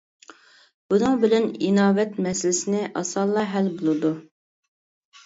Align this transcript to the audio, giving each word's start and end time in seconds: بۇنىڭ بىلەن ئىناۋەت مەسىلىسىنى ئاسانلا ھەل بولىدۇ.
بۇنىڭ 0.93 1.19
بىلەن 1.23 1.43
ئىناۋەت 1.67 2.17
مەسىلىسىنى 2.29 2.81
ئاسانلا 3.03 3.45
ھەل 3.53 3.69
بولىدۇ. 3.83 4.13